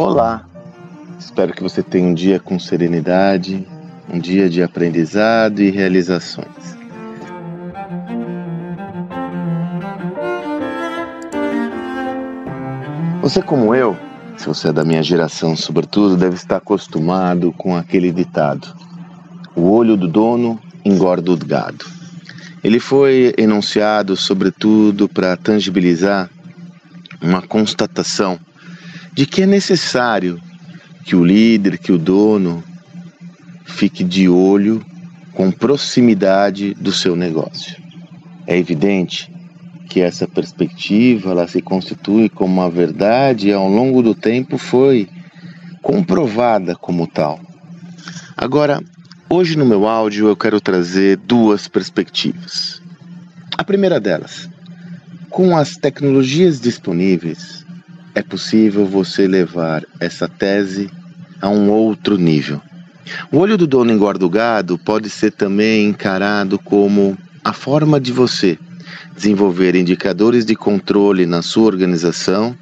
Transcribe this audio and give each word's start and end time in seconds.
Olá! 0.00 0.46
Espero 1.18 1.52
que 1.52 1.62
você 1.62 1.82
tenha 1.82 2.08
um 2.08 2.14
dia 2.14 2.40
com 2.40 2.58
serenidade, 2.58 3.68
um 4.10 4.18
dia 4.18 4.48
de 4.48 4.62
aprendizado 4.62 5.60
e 5.60 5.68
realizações. 5.68 6.74
Você, 13.20 13.42
como 13.42 13.74
eu, 13.74 13.94
se 14.38 14.46
você 14.46 14.68
é 14.68 14.72
da 14.72 14.86
minha 14.86 15.02
geração, 15.02 15.54
sobretudo, 15.54 16.16
deve 16.16 16.36
estar 16.36 16.56
acostumado 16.56 17.52
com 17.52 17.76
aquele 17.76 18.10
ditado: 18.10 18.74
o 19.54 19.70
olho 19.70 19.98
do 19.98 20.08
dono 20.08 20.58
engorda 20.82 21.30
o 21.30 21.36
gado. 21.36 21.84
Ele 22.64 22.80
foi 22.80 23.34
enunciado, 23.36 24.16
sobretudo, 24.16 25.06
para 25.10 25.36
tangibilizar 25.36 26.30
uma 27.20 27.42
constatação 27.42 28.40
de 29.20 29.26
que 29.26 29.42
é 29.42 29.46
necessário 29.46 30.40
que 31.04 31.14
o 31.14 31.22
líder, 31.22 31.76
que 31.76 31.92
o 31.92 31.98
dono 31.98 32.64
fique 33.66 34.02
de 34.02 34.30
olho 34.30 34.82
com 35.34 35.52
proximidade 35.52 36.72
do 36.72 36.90
seu 36.90 37.14
negócio. 37.14 37.76
É 38.46 38.56
evidente 38.56 39.30
que 39.90 40.00
essa 40.00 40.26
perspectiva 40.26 41.32
ela 41.32 41.46
se 41.46 41.60
constitui 41.60 42.30
como 42.30 42.62
uma 42.62 42.70
verdade 42.70 43.48
e 43.48 43.52
ao 43.52 43.68
longo 43.68 44.02
do 44.02 44.14
tempo 44.14 44.56
foi 44.56 45.06
comprovada 45.82 46.74
como 46.74 47.06
tal. 47.06 47.38
Agora, 48.34 48.82
hoje 49.28 49.54
no 49.54 49.66
meu 49.66 49.86
áudio 49.86 50.28
eu 50.28 50.36
quero 50.36 50.62
trazer 50.62 51.18
duas 51.18 51.68
perspectivas. 51.68 52.80
A 53.58 53.64
primeira 53.64 54.00
delas, 54.00 54.48
com 55.28 55.54
as 55.54 55.76
tecnologias 55.76 56.58
disponíveis, 56.58 57.60
é 58.14 58.22
possível 58.22 58.86
você 58.86 59.26
levar 59.26 59.84
essa 59.98 60.28
tese 60.28 60.90
a 61.40 61.48
um 61.48 61.70
outro 61.70 62.16
nível. 62.16 62.60
O 63.32 63.38
olho 63.38 63.56
do 63.56 63.66
dono 63.66 63.92
engorda 63.92 64.24
o 64.24 64.30
gado 64.30 64.78
pode 64.78 65.10
ser 65.10 65.32
também 65.32 65.88
encarado 65.88 66.58
como 66.58 67.16
a 67.44 67.52
forma 67.52 68.00
de 68.00 68.12
você 68.12 68.58
desenvolver 69.14 69.74
indicadores 69.74 70.44
de 70.44 70.54
controle 70.54 71.26
na 71.26 71.42
sua 71.42 71.64
organização, 71.64 72.56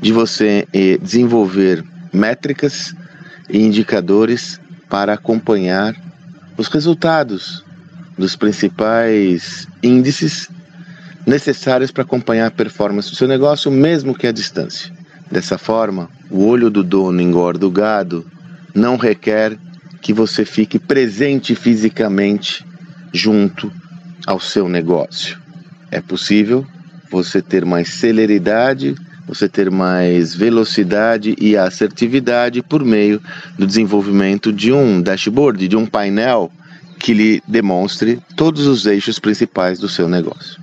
de 0.00 0.12
você 0.12 0.66
eh, 0.72 0.98
desenvolver 1.00 1.84
métricas 2.12 2.94
e 3.48 3.58
indicadores 3.58 4.60
para 4.88 5.14
acompanhar 5.14 5.94
os 6.56 6.68
resultados 6.68 7.64
dos 8.16 8.36
principais 8.36 9.66
índices 9.82 10.48
necessários 11.26 11.90
para 11.90 12.02
acompanhar 12.02 12.46
a 12.46 12.50
performance 12.50 13.10
do 13.10 13.16
seu 13.16 13.28
negócio, 13.28 13.70
mesmo 13.70 14.14
que 14.14 14.26
à 14.26 14.32
distância. 14.32 14.92
Dessa 15.30 15.56
forma, 15.56 16.08
o 16.30 16.44
olho 16.46 16.70
do 16.70 16.82
dono 16.82 17.20
engorda 17.20 17.66
o 17.66 17.70
gado 17.70 18.26
não 18.74 18.96
requer 18.96 19.56
que 20.02 20.12
você 20.12 20.44
fique 20.44 20.78
presente 20.78 21.54
fisicamente 21.54 22.64
junto 23.12 23.72
ao 24.26 24.38
seu 24.38 24.68
negócio 24.68 25.44
é 25.94 26.00
possível 26.00 26.66
você 27.08 27.40
ter 27.40 27.64
mais 27.64 27.88
celeridade, 27.94 28.96
você 29.28 29.48
ter 29.48 29.70
mais 29.70 30.34
velocidade 30.34 31.36
e 31.40 31.56
assertividade 31.56 32.60
por 32.62 32.84
meio 32.84 33.22
do 33.56 33.64
desenvolvimento 33.64 34.52
de 34.52 34.72
um 34.72 35.00
dashboard, 35.00 35.68
de 35.68 35.76
um 35.76 35.86
painel 35.86 36.50
que 36.98 37.14
lhe 37.14 37.40
demonstre 37.46 38.20
todos 38.34 38.66
os 38.66 38.86
eixos 38.86 39.20
principais 39.20 39.78
do 39.78 39.88
seu 39.88 40.08
negócio. 40.08 40.60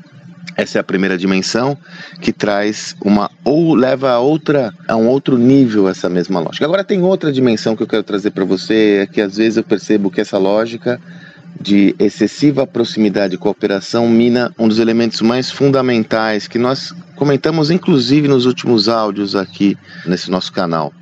Essa 0.56 0.78
é 0.78 0.82
a 0.82 0.84
primeira 0.84 1.18
dimensão 1.18 1.78
que 2.20 2.34
traz 2.34 2.96
uma 3.04 3.30
ou 3.44 3.74
leva 3.74 4.12
a 4.12 4.20
outra 4.20 4.74
a 4.88 4.96
um 4.96 5.08
outro 5.08 5.38
nível 5.38 5.88
essa 5.88 6.10
mesma 6.10 6.40
lógica. 6.40 6.66
Agora 6.66 6.84
tem 6.84 7.02
outra 7.02 7.32
dimensão 7.32 7.76
que 7.76 7.84
eu 7.84 7.88
quero 7.88 8.04
trazer 8.04 8.32
para 8.32 8.46
você, 8.46 9.02
é 9.04 9.08
que 9.08 9.22
às 9.22 9.38
vezes 9.38 9.58
eu 9.58 9.64
percebo 9.64 10.12
que 10.12 10.22
essa 10.22 10.38
lógica 10.38 11.00
de 11.60 11.96
excessiva 12.00 12.66
proximidade 12.66 13.36
e 13.36 13.38
cooperação 13.38 14.08
mina 14.08 14.52
um 14.58 14.68
dos 14.68 14.80
elementos 14.80 15.22
mais 15.22 15.52
fundamentais 15.52 16.48
que 16.48 16.58
nós 16.58 16.94
comentamos, 17.16 17.70
inclusive 17.70 18.28
nos 18.28 18.46
últimos 18.46 18.88
áudios 18.88 19.36
aqui 19.36 19.78
nesse 20.06 20.32
nosso 20.32 20.52
canal: 20.52 20.94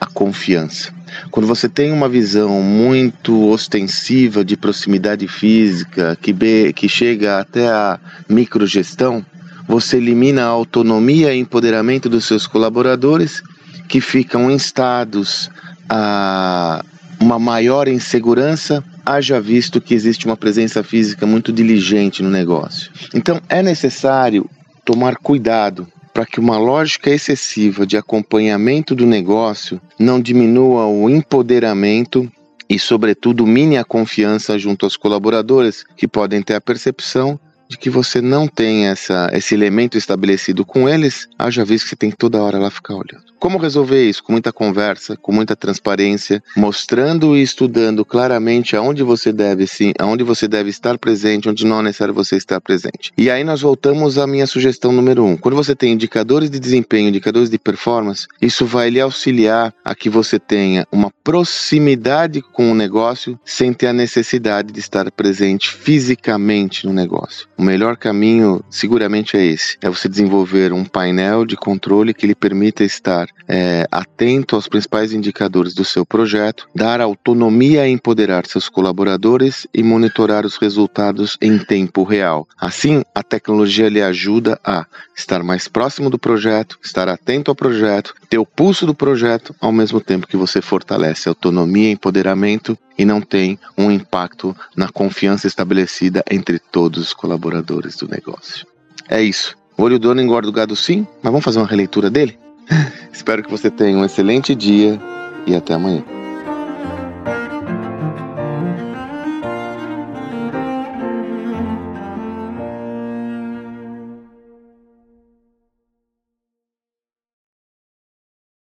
a 0.00 0.06
confiança. 0.06 0.92
Quando 1.30 1.46
você 1.46 1.68
tem 1.68 1.92
uma 1.92 2.08
visão 2.08 2.62
muito 2.62 3.48
ostensiva 3.48 4.44
de 4.44 4.56
proximidade 4.56 5.26
física, 5.26 6.16
que, 6.20 6.32
be, 6.32 6.72
que 6.72 6.88
chega 6.88 7.40
até 7.40 7.68
a 7.68 7.98
microgestão, 8.28 9.24
você 9.66 9.96
elimina 9.96 10.44
a 10.44 10.48
autonomia 10.48 11.34
e 11.34 11.38
empoderamento 11.38 12.08
dos 12.08 12.24
seus 12.24 12.46
colaboradores, 12.46 13.42
que 13.88 14.00
ficam 14.00 14.50
instados 14.50 15.50
a 15.88 16.84
uma 17.20 17.38
maior 17.38 17.88
insegurança, 17.88 18.84
haja 19.04 19.40
visto 19.40 19.80
que 19.80 19.94
existe 19.94 20.26
uma 20.26 20.36
presença 20.36 20.84
física 20.84 21.26
muito 21.26 21.52
diligente 21.52 22.22
no 22.22 22.30
negócio. 22.30 22.90
Então 23.12 23.40
é 23.48 23.62
necessário 23.62 24.48
tomar 24.84 25.16
cuidado 25.16 25.88
para 26.18 26.26
que 26.26 26.40
uma 26.40 26.58
lógica 26.58 27.10
excessiva 27.10 27.86
de 27.86 27.96
acompanhamento 27.96 28.92
do 28.92 29.06
negócio 29.06 29.80
não 29.96 30.20
diminua 30.20 30.84
o 30.86 31.08
empoderamento 31.08 32.28
e, 32.68 32.76
sobretudo, 32.76 33.46
mine 33.46 33.78
a 33.78 33.84
confiança 33.84 34.58
junto 34.58 34.84
aos 34.84 34.96
colaboradores, 34.96 35.84
que 35.96 36.08
podem 36.08 36.42
ter 36.42 36.54
a 36.54 36.60
percepção 36.60 37.38
de 37.68 37.76
que 37.76 37.90
você 37.90 38.20
não 38.20 38.48
tem 38.48 38.86
essa, 38.86 39.30
esse 39.32 39.54
elemento 39.54 39.98
estabelecido 39.98 40.64
com 40.64 40.88
eles, 40.88 41.28
haja 41.38 41.64
visto 41.64 41.84
que 41.84 41.90
você 41.90 41.96
tem 41.96 42.10
que 42.10 42.16
toda 42.16 42.42
hora 42.42 42.58
lá 42.58 42.70
ficar 42.70 42.94
olhando. 42.94 43.28
Como 43.38 43.58
resolver 43.58 44.02
isso? 44.08 44.22
Com 44.22 44.32
muita 44.32 44.52
conversa, 44.52 45.16
com 45.16 45.30
muita 45.30 45.54
transparência, 45.54 46.42
mostrando 46.56 47.36
e 47.36 47.42
estudando 47.42 48.04
claramente 48.04 48.74
aonde 48.74 49.02
você 49.04 49.32
deve 49.32 49.66
sim, 49.66 49.92
aonde 49.98 50.24
você 50.24 50.48
deve 50.48 50.70
estar 50.70 50.98
presente, 50.98 51.48
onde 51.48 51.64
não 51.64 51.78
é 51.78 51.82
necessário 51.84 52.12
você 52.12 52.36
estar 52.36 52.60
presente. 52.60 53.12
E 53.16 53.30
aí 53.30 53.44
nós 53.44 53.60
voltamos 53.60 54.18
à 54.18 54.26
minha 54.26 54.46
sugestão 54.46 54.90
número 54.90 55.24
um. 55.24 55.36
Quando 55.36 55.54
você 55.54 55.74
tem 55.74 55.92
indicadores 55.92 56.50
de 56.50 56.58
desempenho, 56.58 57.08
indicadores 57.08 57.48
de 57.48 57.58
performance, 57.58 58.26
isso 58.42 58.66
vai 58.66 58.90
lhe 58.90 59.00
auxiliar 59.00 59.72
a 59.84 59.94
que 59.94 60.10
você 60.10 60.38
tenha 60.38 60.86
uma 60.90 61.12
proximidade 61.22 62.42
com 62.42 62.72
o 62.72 62.74
negócio 62.74 63.38
sem 63.44 63.72
ter 63.72 63.88
a 63.88 63.92
necessidade 63.92 64.72
de 64.72 64.80
estar 64.80 65.10
presente 65.12 65.70
fisicamente 65.70 66.86
no 66.86 66.92
negócio. 66.92 67.46
O 67.58 67.62
melhor 67.62 67.96
caminho, 67.96 68.64
seguramente, 68.70 69.36
é 69.36 69.44
esse: 69.44 69.76
é 69.82 69.90
você 69.90 70.08
desenvolver 70.08 70.72
um 70.72 70.84
painel 70.84 71.44
de 71.44 71.56
controle 71.56 72.14
que 72.14 72.24
lhe 72.24 72.34
permita 72.34 72.84
estar 72.84 73.26
é, 73.48 73.84
atento 73.90 74.54
aos 74.54 74.68
principais 74.68 75.12
indicadores 75.12 75.74
do 75.74 75.84
seu 75.84 76.06
projeto, 76.06 76.68
dar 76.72 77.00
autonomia 77.00 77.82
a 77.82 77.88
empoderar 77.88 78.46
seus 78.46 78.68
colaboradores 78.68 79.66
e 79.74 79.82
monitorar 79.82 80.46
os 80.46 80.56
resultados 80.56 81.36
em 81.42 81.58
tempo 81.58 82.04
real. 82.04 82.46
Assim, 82.56 83.02
a 83.12 83.24
tecnologia 83.24 83.88
lhe 83.88 84.00
ajuda 84.00 84.60
a 84.64 84.86
estar 85.16 85.42
mais 85.42 85.66
próximo 85.66 86.08
do 86.08 86.18
projeto, 86.18 86.78
estar 86.80 87.08
atento 87.08 87.50
ao 87.50 87.56
projeto, 87.56 88.14
ter 88.30 88.38
o 88.38 88.46
pulso 88.46 88.86
do 88.86 88.94
projeto, 88.94 89.52
ao 89.60 89.72
mesmo 89.72 90.00
tempo 90.00 90.28
que 90.28 90.36
você 90.36 90.62
fortalece 90.62 91.28
autonomia 91.28 91.88
e 91.88 91.92
empoderamento 91.92 92.78
e 92.98 93.04
não 93.04 93.20
tem 93.20 93.58
um 93.76 93.90
impacto 93.90 94.54
na 94.76 94.88
confiança 94.88 95.46
estabelecida 95.46 96.24
entre 96.28 96.58
todos 96.58 97.00
os 97.00 97.12
colaboradores 97.12 97.96
do 97.96 98.08
negócio. 98.08 98.66
É 99.08 99.22
isso. 99.22 99.56
O 99.76 99.84
olho 99.84 99.98
do 99.98 100.08
dono 100.08 100.20
engorda 100.20 100.48
o 100.48 100.52
gado 100.52 100.74
sim, 100.74 101.06
mas 101.22 101.30
vamos 101.30 101.44
fazer 101.44 101.60
uma 101.60 101.68
releitura 101.68 102.10
dele? 102.10 102.36
Espero 103.12 103.42
que 103.42 103.50
você 103.50 103.70
tenha 103.70 103.96
um 103.96 104.04
excelente 104.04 104.54
dia 104.54 105.00
e 105.46 105.54
até 105.54 105.74
amanhã. 105.74 106.17